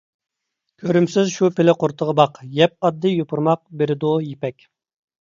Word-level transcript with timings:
كۆرۈمسىز 0.83 1.29
شۇ 1.35 1.51
پىلە 1.59 1.77
قۇرۇتىغا 1.85 2.17
باق، 2.23 2.41
يەپ 2.63 2.77
ئاددىي 2.83 3.17
يوپۇرماق 3.23 3.65
بېرىدۇ 3.83 4.19
يىپەك. 4.29 4.71